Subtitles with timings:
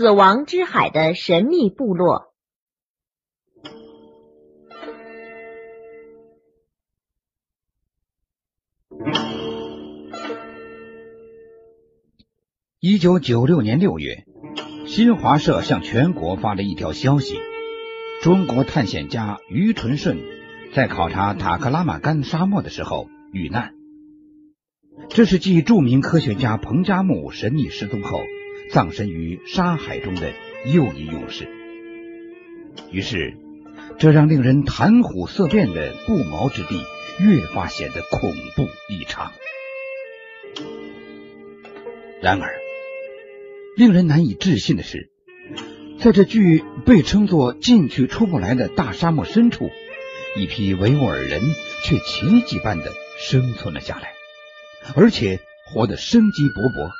[0.00, 2.32] 死亡之海的神秘部落。
[12.78, 14.24] 一九九六年六月，
[14.86, 17.34] 新华社向全国发了一条消息：
[18.22, 20.16] 中国探险家于纯顺
[20.74, 23.74] 在考察塔克拉玛干沙漠的时候遇难。
[25.10, 28.22] 这是继著名科学家彭加木神秘失踪后，
[28.72, 30.32] 葬身于沙海中的
[30.64, 31.48] 又一勇士。
[32.90, 33.34] 于是，
[33.98, 36.84] 这让令人谈虎色变的不毛之地
[37.18, 39.32] 越发显得恐怖异常。
[42.22, 42.54] 然而，
[43.76, 45.10] 令人难以置信的是，
[45.98, 49.70] 在这具被称作进去出不来的大沙漠深处，
[50.36, 51.40] 一批维吾尔人
[51.82, 54.12] 却奇迹般的生存了下来。
[54.94, 56.99] 而且活得生机勃勃。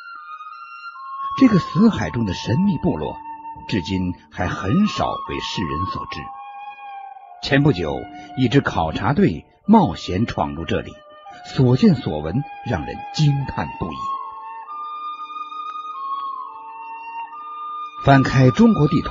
[1.39, 3.17] 这个死海中的神秘部落，
[3.69, 6.21] 至今还很少被世人所知。
[7.43, 7.95] 前不久，
[8.37, 10.93] 一支考察队冒险闯入这里，
[11.55, 13.97] 所见所闻让人惊叹不已。
[18.05, 19.11] 翻开中国地图，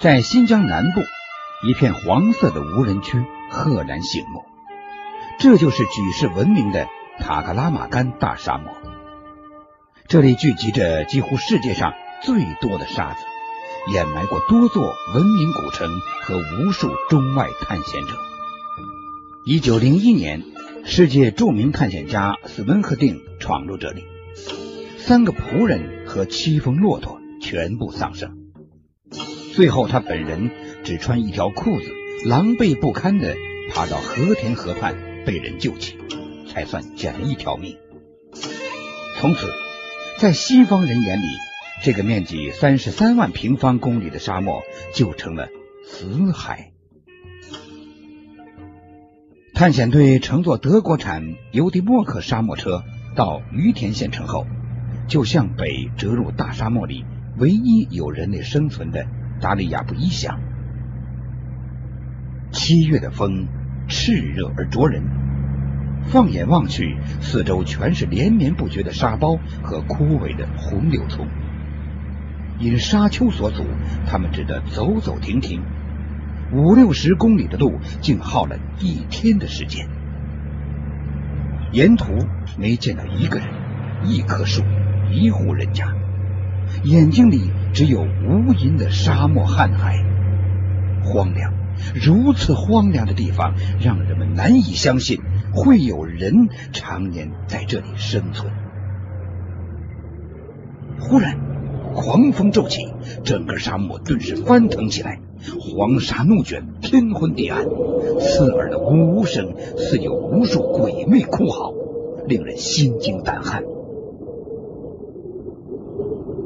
[0.00, 1.02] 在新疆南部，
[1.66, 4.44] 一片黄色的无人区赫然醒目，
[5.38, 6.86] 这就是举世闻名的。
[7.16, 8.74] 塔克拉玛干大沙漠，
[10.14, 13.24] 这里聚集着几乎世界上最多的沙子，
[13.92, 15.88] 掩埋过多座文明古城
[16.22, 18.14] 和无数中外探险者。
[19.44, 20.44] 一九零一年，
[20.84, 24.04] 世界著名探险家斯文赫定闯入这里，
[24.98, 28.36] 三个仆人和七峰骆驼全部丧生。
[29.56, 30.48] 最后，他本人
[30.84, 31.90] 只穿一条裤子，
[32.24, 33.34] 狼狈不堪的
[33.72, 34.94] 爬到和田河畔，
[35.26, 35.98] 被人救起。
[36.46, 37.76] 才算捡了一条命。
[39.18, 39.48] 从此，
[40.16, 41.26] 在西方人眼里，
[41.82, 44.62] 这个面积三十三万平方公里的沙漠
[44.94, 45.48] 就成了
[45.84, 46.70] 死海。
[49.54, 52.84] 探险队乘坐德国产尤迪莫克沙漠车
[53.16, 54.46] 到于田县城后，
[55.08, 57.04] 就向北折入大沙漠里
[57.36, 59.06] 唯一有人类生存的
[59.40, 60.40] 达里亚布依乡。
[62.52, 63.48] 七月的风
[63.88, 65.23] 炽热而灼人。
[66.06, 71.26] 放眼望去，四周全是连绵不绝的沙包和枯萎的红柳丛。
[72.58, 73.64] 因沙丘所阻，
[74.06, 75.62] 他们只得走走停停，
[76.52, 79.88] 五六十公里的路竟耗了一天的时间。
[81.72, 82.12] 沿途
[82.56, 83.48] 没见到一个人、
[84.04, 84.62] 一棵树、
[85.10, 85.92] 一户人家，
[86.84, 89.96] 眼睛里只有无垠的沙漠瀚海，
[91.02, 91.52] 荒凉。
[91.92, 95.20] 如此荒凉的地方，让人们难以相信。
[95.54, 98.52] 会有人常年在这里生存。
[101.00, 101.38] 忽然，
[101.94, 102.86] 狂风骤起，
[103.24, 105.20] 整个沙漠顿时翻腾起来，
[105.60, 107.66] 黄沙怒卷，天昏地暗，
[108.20, 111.72] 刺耳的呜呜声似有无数鬼魅哭嚎，
[112.26, 113.62] 令人心惊胆寒。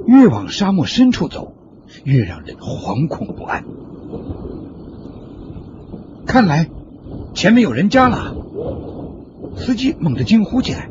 [0.06, 1.54] 越往沙漠深处走，
[2.04, 3.64] 越让人惶恐不安。
[6.26, 6.68] 看来
[7.34, 8.37] 前面有人家了。
[9.58, 10.88] 司机猛地惊呼起来，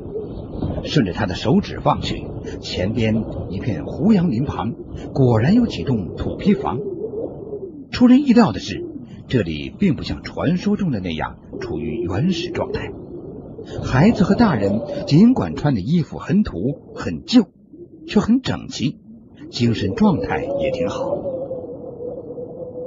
[0.84, 2.24] 顺着他的手指望去，
[2.62, 4.74] 前边一片胡杨林旁，
[5.14, 6.80] 果然有几栋土坯房。
[7.92, 8.86] 出人意料的是，
[9.28, 12.92] 这里并不像传说中的那样处于原始状态。
[13.84, 16.58] 孩子和大人尽管穿的衣服很土
[16.94, 17.46] 很旧，
[18.06, 19.00] 却很整齐，
[19.50, 21.18] 精神状态也挺好。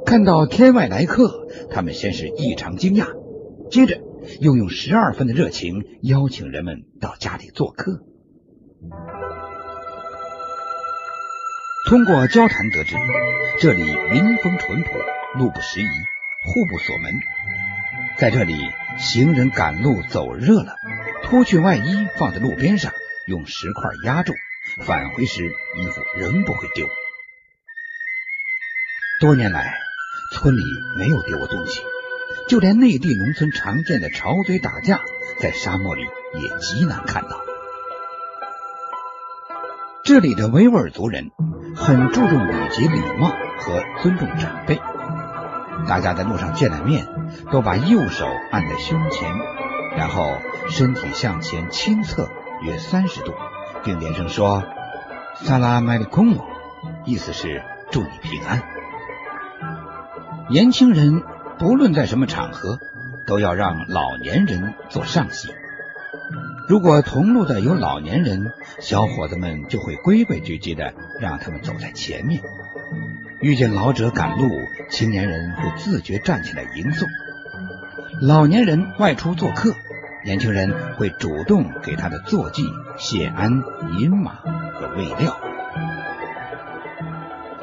[0.04, 3.06] 看到天外来客，他们先是异常惊讶，
[3.70, 4.00] 接着。
[4.40, 8.02] 又用十二分的热情邀请人们到家里做客。
[11.86, 12.96] 通过交谈得知，
[13.60, 14.90] 这里民风淳朴，
[15.38, 17.14] 路不拾遗，户不锁门。
[18.16, 18.54] 在这里，
[18.98, 20.76] 行人赶路走热了，
[21.24, 22.92] 脱去外衣放在路边上，
[23.26, 24.34] 用石块压住，
[24.84, 26.86] 返回时衣服仍不会丢。
[29.20, 29.74] 多年来，
[30.34, 30.62] 村里
[30.96, 31.80] 没有丢过东西。
[32.50, 35.02] 就连内地农村常见的吵嘴打架，
[35.38, 37.36] 在沙漠里也极难看到。
[40.02, 41.30] 这里的维吾尔族人
[41.76, 43.28] 很注重礼节、礼貌
[43.60, 44.80] 和尊重长辈。
[45.86, 47.06] 大家在路上见了面，
[47.52, 49.32] 都把右手按在胸前，
[49.96, 50.36] 然后
[50.70, 52.28] 身体向前倾侧
[52.62, 53.32] 约三十度，
[53.84, 54.64] 并连声说
[55.46, 56.36] “萨拉麦里空”，
[57.06, 57.62] 意思是
[57.92, 58.60] 祝你平安。
[60.50, 61.22] 年轻人。
[61.60, 62.78] 不论在什么场合，
[63.26, 65.54] 都要让老年人做上席。
[66.66, 72.40] 如果同路的有老年人，小伙子们就会规规矩矩的让他们走在前面。
[73.42, 74.48] 遇见老者赶路，
[74.88, 77.06] 青年人会自觉站起来迎送；
[78.22, 79.74] 老年人外出做客，
[80.24, 82.64] 年轻人会主动给他的坐骑
[82.96, 83.62] 谢鞍、
[83.98, 85.36] 饮马和喂料。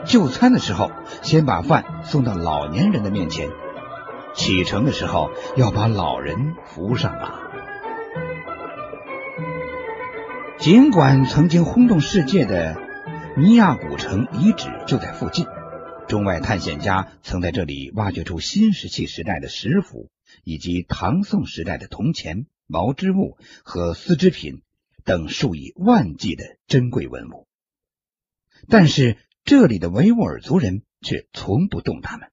[0.05, 0.91] 就餐的时候，
[1.23, 3.49] 先把饭送到老年人的面前；
[4.37, 7.47] 启程的时候，要把老人扶上马。
[10.59, 12.79] 尽管曾经轰动世界的
[13.35, 15.47] 尼亚古城遗址就在附近。
[16.07, 20.09] 中外探险家曾在这里挖掘出新石器时代的石斧，
[20.43, 24.61] 以及唐宋时代的铜钱、毛织物和丝织品
[25.03, 27.47] 等数以万计的珍贵文物。
[28.69, 32.29] 但是这里的维吾尔族人却从不动他们，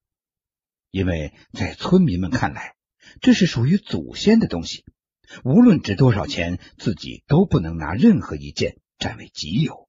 [0.94, 2.76] 因为在村民们看来，
[3.20, 4.84] 这是属于祖先的东西，
[5.42, 9.88] 无论值多少钱，自己都不能拿任何一件占为己有。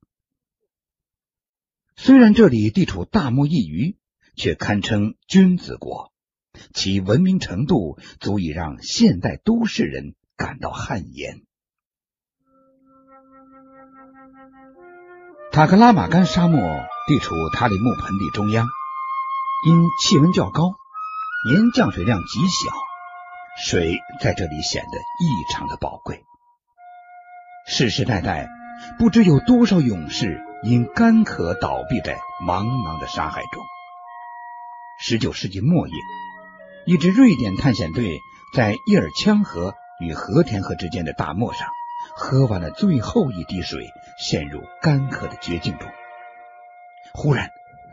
[1.95, 3.99] 虽然这里地处大漠一隅，
[4.35, 6.11] 却堪称君子国，
[6.73, 11.43] 其文明程度足以让现代都市人感到汗颜。
[15.51, 16.59] 塔克拉玛干沙漠
[17.07, 18.65] 地处塔里木盆地中央，
[19.67, 20.73] 因气温较高，
[21.43, 22.71] 年降水量极小，
[23.57, 26.23] 水在这里显得异常的宝贵。
[27.67, 28.47] 世世代代，
[28.97, 30.41] 不知有多少勇士。
[30.63, 33.63] 因干渴倒闭在茫茫的沙海中。
[34.97, 35.93] 十九世纪末叶，
[36.87, 38.19] 一支瑞典探险队
[38.55, 41.67] 在伊尔羌河与和田河之间的大漠上
[42.15, 43.85] 喝完了最后一滴水，
[44.17, 45.87] 陷入干渴的绝境中。
[47.13, 47.51] 忽然，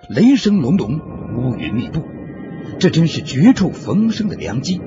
[0.09, 0.99] 雷声隆隆，
[1.37, 2.03] 乌云密布，
[2.79, 4.81] 这真是绝处逢生的良机。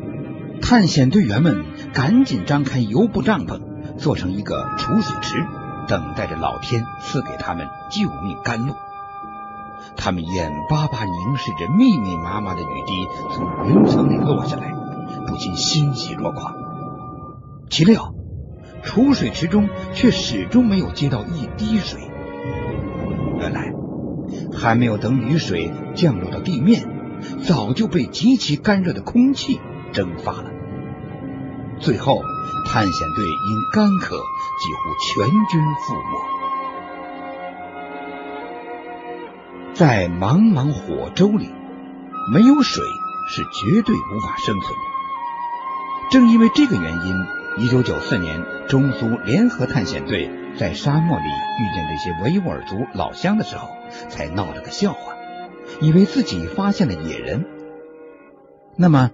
[0.61, 1.63] 探险队员们
[1.93, 3.61] 赶紧张开油布帐篷，
[3.97, 5.45] 做成一个储水池。
[5.87, 8.73] 等待着老天赐给他们救命甘露，
[9.95, 14.73] 他们眼巴巴凝视着密密麻麻的雨滴从云层里落下来，
[15.27, 16.55] 不禁欣喜若狂。
[17.69, 18.15] 岂料
[18.81, 22.01] 储水池中却始终没有接到一滴水。
[23.37, 23.71] 原来
[24.51, 26.83] 还没有等雨水降落到地面，
[27.47, 29.59] 早就被极其干热的空气
[29.93, 30.51] 蒸发了。
[31.79, 32.21] 最后，
[32.65, 34.17] 探险队因干渴。
[34.57, 36.11] 几乎全军覆没，
[39.73, 41.53] 在茫茫火洲里，
[42.31, 42.81] 没有水
[43.27, 44.79] 是绝对无法生存的。
[46.09, 47.25] 正因为这个原因，
[47.57, 53.67] 一九九四年，中苏联合探险队在沙漠里遇见这些维吾尔族老乡的时候，
[54.07, 55.11] 才闹了个笑话，
[55.81, 57.45] 以为自己发现了野人。
[58.77, 59.11] 那么，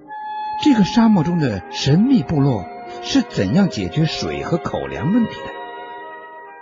[0.63, 2.65] 这个沙漠中的神秘部落？
[3.03, 5.45] 是怎样解决水和口粮问题的？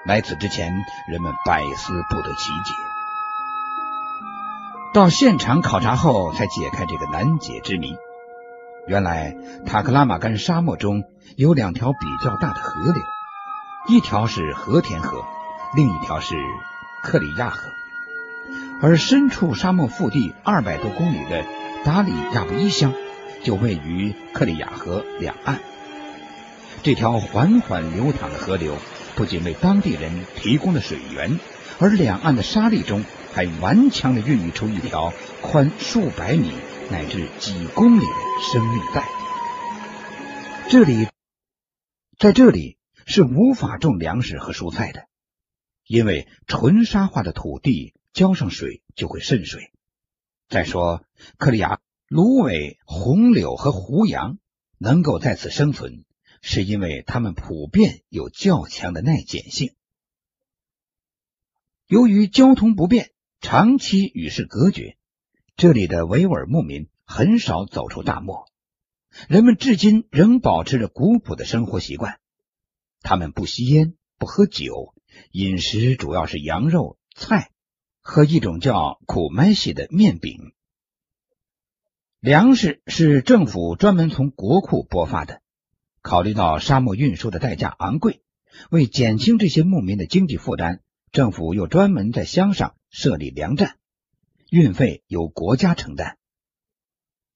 [0.05, 0.71] 来此之前，
[1.09, 2.73] 人们百思不得其解。
[4.93, 7.95] 到现场考察后，才解开这个难解之谜。
[8.87, 9.35] 原来，
[9.65, 11.03] 塔克拉玛干沙漠中
[11.35, 13.01] 有两条比较大的河流，
[13.87, 15.25] 一条是和田河，
[15.75, 16.35] 另一条是
[17.01, 17.69] 克里亚河。
[18.81, 21.45] 而身处沙漠腹地二百多公里的
[21.83, 22.93] 达里亚布依乡，
[23.43, 25.59] 就位于克里亚河两岸。
[26.81, 28.77] 这条缓缓流淌的河流
[29.15, 31.39] 不仅为当地人提供了水源，
[31.77, 33.03] 而两岸的沙砾中
[33.33, 36.53] 还顽强地孕育出一条宽数百米
[36.89, 39.03] 乃至几公里的生命带。
[40.69, 41.09] 这里，
[42.17, 45.01] 在这里是无法种粮食和蔬菜的，
[45.85, 49.71] 因为纯沙化的土地浇上水就会渗水。
[50.47, 51.05] 再说，
[51.37, 54.39] 克里亚、芦苇、红柳和胡杨
[54.77, 56.05] 能够在此生存。
[56.41, 59.75] 是因为它们普遍有较强的耐碱性。
[61.85, 63.11] 由于交通不便，
[63.41, 64.95] 长期与世隔绝，
[65.57, 68.49] 这里的维吾尔牧民很少走出大漠。
[69.27, 72.21] 人们至今仍保持着古朴的生活习惯。
[73.01, 74.95] 他们不吸烟，不喝酒，
[75.31, 77.51] 饮食主要是羊肉、菜
[78.09, 80.51] 和一种叫苦麦西的面饼。
[82.19, 85.43] 粮食是政府专门从国库拨发的。
[86.01, 88.23] 考虑到沙漠运输的代价昂贵，
[88.71, 90.79] 为减轻这些牧民的经济负担，
[91.11, 93.77] 政府又专门在乡上设立粮站，
[94.49, 96.17] 运费由国家承担。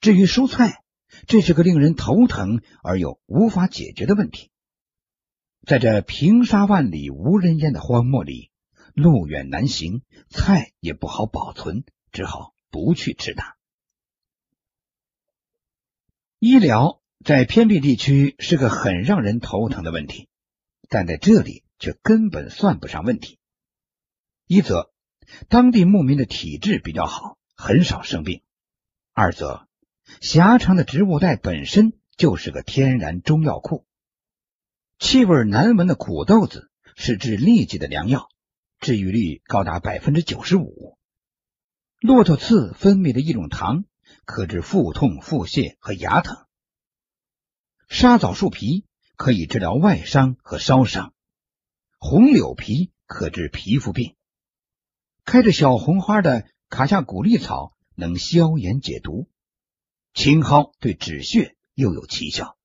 [0.02, 0.82] 至于蔬菜，
[1.28, 4.50] 这是个令人头疼而又无法解决的问题。
[5.68, 8.50] 在这平沙万里无人烟的荒漠里，
[8.94, 13.58] 路远难行，菜也不好保存，只好不去吃它。
[16.40, 17.00] 医疗。
[17.26, 20.28] 在偏僻地区是个很让人头疼的问题。
[20.90, 23.40] 但在这里却根本算不上问题。
[24.46, 24.92] 一则
[25.48, 28.42] 当地牧民的体质比较好，很少生病；
[29.14, 29.70] 二则
[30.20, 33.86] 狭长的植物带本身就是个天然中药库，
[35.00, 38.28] 气味难闻的苦豆子是治痢疾的良药，
[38.84, 40.98] 治愈率高达百分之九十五。
[42.02, 43.86] 骆驼刺分泌的一种糖，
[44.26, 46.46] 可治腹痛、腹泻和牙疼。
[47.88, 48.86] 沙枣树皮
[49.16, 51.14] 可以治疗外伤和烧伤，
[51.98, 54.18] 红柳皮可治皮肤病。
[55.24, 59.30] 开着小红花的卡夏古丽草能消炎解毒，
[60.14, 62.58] 青蒿对止血又有奇效。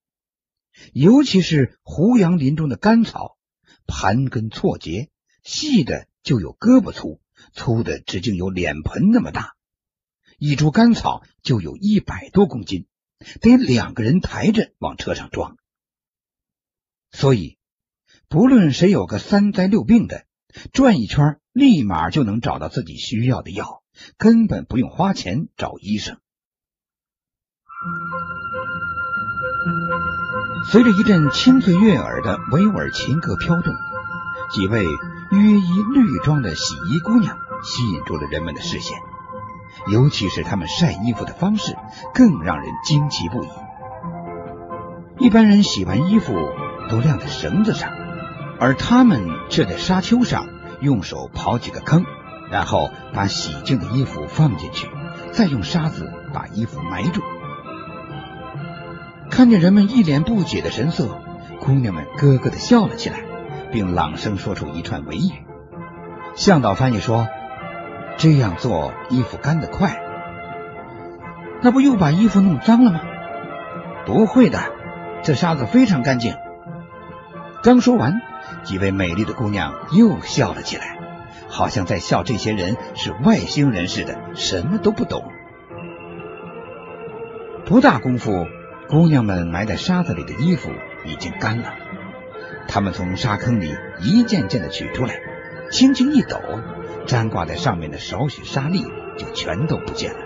[0.92, 3.38] 尤其是胡杨林中的甘草，
[3.86, 5.10] 盘根错节，
[5.44, 7.20] 细的就有胳膊粗，
[7.52, 9.54] 粗的直径有脸盆那么大。
[10.38, 12.86] 一株甘草就有一百多公斤，
[13.40, 15.56] 得两个人抬着往车上装。
[17.10, 17.58] 所以，
[18.28, 20.24] 不论谁有个三灾六病的，
[20.72, 21.40] 转一圈。
[21.52, 23.82] 立马就能找到自己需要的药，
[24.16, 26.20] 根本不用花钱找医生。
[30.70, 33.74] 随着一阵清脆悦耳的维吾尔琴歌飘动，
[34.50, 38.98] 几位约衣绿装的洗衣姑娘吸引住了人们的视线，
[39.86, 41.76] 尤其是她们晒衣服的方式
[42.14, 43.48] 更让人惊奇不已。
[45.18, 46.34] 一般人洗完衣服
[46.88, 47.90] 都晾在绳子上，
[48.60, 50.46] 而他们却在沙丘上。
[50.80, 52.04] 用手刨几个坑，
[52.52, 54.86] 然后把洗净的衣服放进去，
[55.32, 57.20] 再用沙子把衣服埋住。
[59.28, 61.18] 看见人们一脸不解的神色，
[61.58, 63.24] 姑娘们咯咯的笑了起来，
[63.72, 65.44] 并朗声说出一串维语。
[66.34, 67.26] 向导翻译说
[68.18, 70.00] ：“这样做衣服干得快，
[71.62, 73.00] 那不又把衣服弄脏了吗
[74.06, 74.58] ？”“不会的，
[75.22, 76.34] 这沙子非常干净。”
[77.62, 78.20] 刚说完。
[78.64, 80.98] 几位美丽的姑娘又笑了起来，
[81.48, 85.30] 好像在笑这些人是外星人似的，什么都不懂。
[87.66, 88.46] 不大功夫，
[88.88, 90.70] 姑娘们埋在沙子里的衣服
[91.04, 91.74] 已经干了。
[92.68, 95.20] 他们从沙坑里一件件的取出来，
[95.70, 96.38] 轻轻一抖，
[97.06, 98.84] 粘挂在上面的少许沙粒
[99.16, 100.20] 就全都不见了，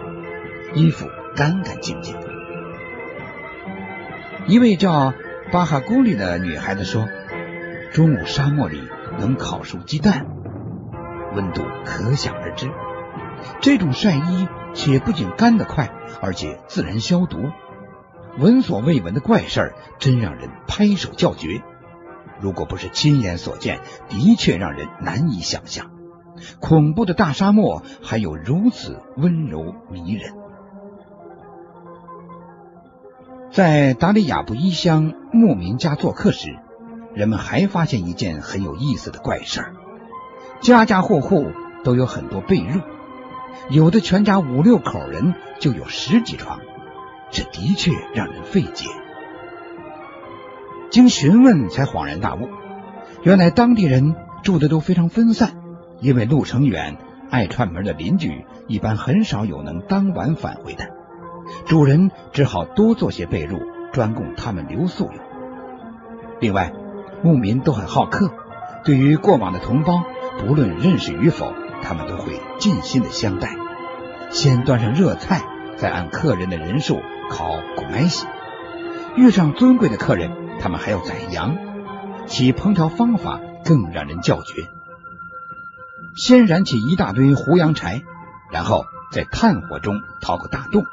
[0.75, 2.17] 衣服干干净净。
[4.47, 5.15] 一位叫
[5.53, 7.09] 巴哈古里的女孩子说。
[7.93, 10.27] 中午沙漠里能烤熟鸡蛋，
[11.35, 12.71] 温度可想而知。
[13.61, 15.91] 这种晒衣且不仅干得快，
[16.23, 17.37] 而且自然消毒，
[18.39, 21.63] 闻所未闻的怪事儿，真让人拍手叫绝。
[22.43, 23.81] 如果不是亲眼所见，
[24.11, 25.91] 的确让人难以想象，
[26.61, 30.35] 恐怖的大沙漠还有如此温柔迷人。
[33.51, 36.59] 在达里亚布依乡牧民家做客时。
[37.15, 39.75] 人们还发现一件很有意思的怪事儿：
[40.63, 41.45] 家家户户
[41.85, 42.81] 都有很多被褥，
[43.69, 46.61] 有的全家五六口人就有十几床，
[47.31, 48.87] 这的确让人费解。
[50.93, 52.49] 经询问才恍然大悟，
[53.23, 55.55] 原来当地人住的都非常分散，
[56.01, 56.99] 因为路程远，
[57.31, 60.85] 爱串门的邻居一般很少有能当晚返回的，
[61.65, 63.59] 主人只好多做些被褥，
[63.93, 65.15] 专供他们留宿用。
[66.39, 66.73] 另外。
[67.25, 68.33] 牧民都很好客，
[68.85, 70.03] 对于过往的同胞，
[70.41, 73.55] 不论认识与否，他们都会尽心的相待。
[74.31, 75.43] 先端上热菜，
[75.77, 77.47] 再按客人的人数烤
[77.77, 78.27] 古麦西。
[79.15, 80.33] 遇上尊贵的客人，
[80.63, 81.59] 他们还要宰羊。
[82.27, 84.71] 其烹调方法更让人叫绝：
[86.17, 88.03] 先燃起一大堆胡杨柴，
[88.51, 90.85] 然后在炭火中掏个大洞，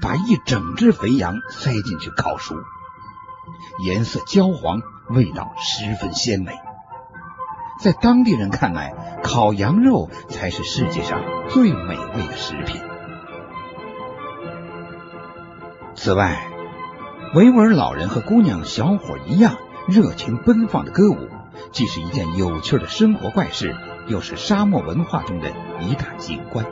[0.00, 2.56] 把一整只肥羊塞进去烤熟，
[3.84, 4.80] 颜色焦黄。
[5.06, 6.54] 味道十分鲜美，
[7.78, 11.20] 在当地人看来，烤羊肉才是世界上
[11.50, 12.80] 最美味的食品。
[15.94, 16.48] 此外，
[17.34, 19.56] 维吾尔老人和姑娘小伙一样
[19.88, 21.16] 热情奔放的歌舞，
[21.72, 23.74] 既是一件有趣的生活怪事，
[24.06, 25.48] 又是沙漠文化中的
[25.80, 26.64] 一大景观。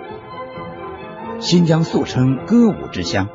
[1.41, 3.27] 新疆素称歌舞之乡，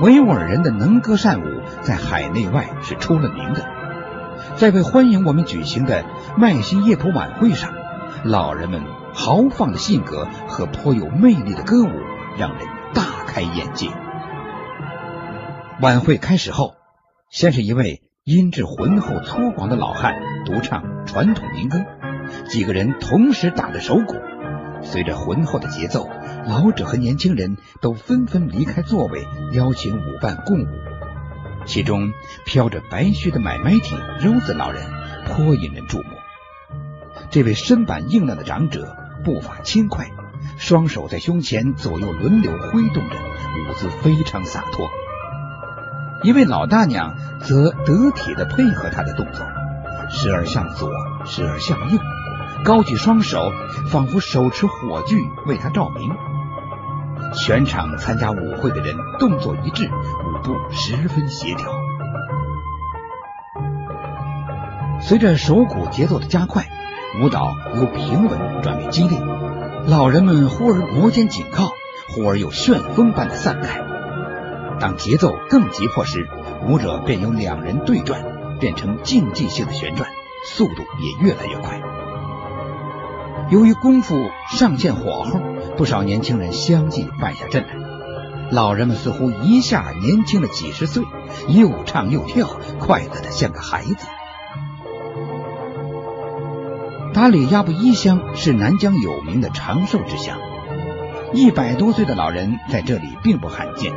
[0.00, 3.68] 维吾尔人的能歌善舞，在海内外是出了名的。
[4.54, 6.04] 在为欢迎我们举行的
[6.36, 7.72] 麦西叶普晚会上，
[8.22, 8.80] 老人们
[9.12, 11.90] 豪放的性格和颇有魅力的歌舞
[12.38, 13.88] 让人大开眼界。
[15.80, 16.76] 晚会开始后，
[17.30, 20.14] 先是一位音质浑厚粗犷的老汉
[20.46, 21.84] 独唱传统民歌，
[22.48, 24.14] 几个人同时打着手鼓，
[24.82, 26.08] 随着浑厚的节奏，
[26.46, 30.66] 老者和年轻人都纷纷离开座位，邀请舞伴共舞。
[31.66, 32.12] 其中
[32.46, 34.80] 飘着白须的买卖挺柔子老人，
[35.26, 36.04] 颇引人注目。
[37.30, 40.06] 这位身板硬朗的长者步伐轻快，
[40.56, 44.88] 双手在胸前左右轮流挥动着，舞姿非常洒脱。
[46.24, 49.44] 一位老大娘则得体的配合他的动作，
[50.08, 50.88] 时而向左，
[51.26, 51.98] 时而向右，
[52.64, 53.52] 高举双手，
[53.90, 56.10] 仿佛手持火炬为他照明。
[57.34, 61.68] 全场参加舞会的人动作一致，舞步十分协调。
[65.02, 66.64] 随着手鼓节奏的加快，
[67.22, 69.20] 舞蹈由平稳转为激烈，
[69.86, 71.68] 老人们忽而摩肩紧靠，
[72.08, 73.93] 忽而又旋风般的散开。
[74.80, 76.28] 当节奏更急迫时，
[76.66, 78.22] 舞者便由两人对转
[78.58, 80.10] 变成竞技性的旋转，
[80.44, 81.80] 速度也越来越快。
[83.50, 85.40] 由于功夫尚欠火候，
[85.76, 87.74] 不少年轻人相继败下阵来。
[88.50, 91.02] 老人们似乎一下年轻了几十岁，
[91.48, 94.06] 又唱又跳，快乐的像个孩子。
[97.12, 100.38] 达里亚布依乡是南疆有名的长寿之乡，
[101.32, 103.92] 一百多岁的老人在这里并不罕见。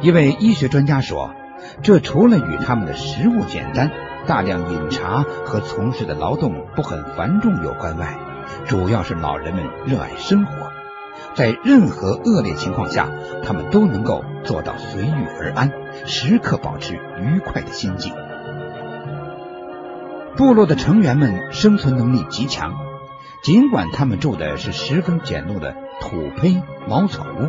[0.00, 1.34] 一位医学专家说，
[1.82, 3.90] 这除了与他们的食物简单、
[4.28, 8.16] 大量饮茶和从事的劳动不很繁重有关外，
[8.66, 10.52] 主要是老人们热爱生活，
[11.34, 13.08] 在任何恶劣情况下，
[13.44, 15.72] 他们都能够做到随遇而安，
[16.06, 18.14] 时刻保持愉快的心境。
[20.36, 22.72] 部落的成员们生存能力极强，
[23.42, 27.48] 尽管他们住的是十分简陋的土坯茅草屋，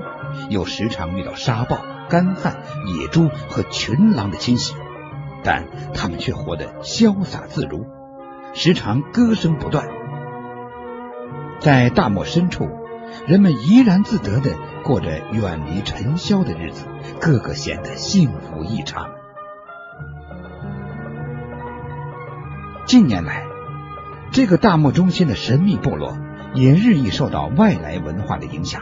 [0.50, 1.77] 又时常遇到沙暴。
[2.10, 4.75] 干旱、野猪和群狼的侵袭，
[5.44, 7.86] 但他们却活得潇洒自如，
[8.54, 9.88] 时常歌声不断。
[11.60, 12.68] 在大漠深处，
[13.28, 16.88] 人们怡然自得的过着远离尘嚣的日子，
[17.22, 19.10] 个个显得幸福异常。
[22.86, 23.46] 近年来，
[24.32, 26.18] 这个大漠中心的神秘部落
[26.56, 28.82] 也日益受到外来文化的影响。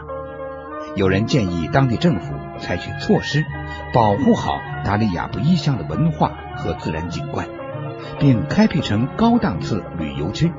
[0.96, 3.46] 有人建议当地政府采取措施，
[3.94, 7.48] 保护好达里亚布依乡的文化和自然景观，
[8.20, 10.52] 并开辟成高档次旅游区。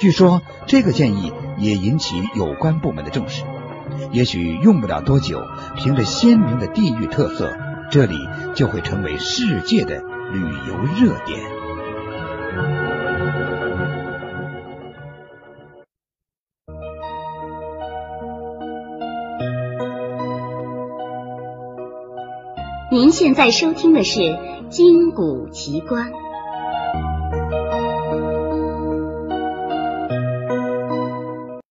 [0.00, 3.44] 据说这个建议也引起有关部门的重视。
[4.12, 5.42] 也许用不了多久，
[5.76, 7.56] 凭着鲜明的地域特色，
[7.90, 8.16] 这里
[8.54, 11.40] 就会成为世界的旅游热点。
[23.18, 24.20] 现在收听的是
[24.68, 26.12] 《金谷奇观》。